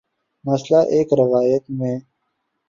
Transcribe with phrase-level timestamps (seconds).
[0.45, 1.99] مثلا ایک روایت میں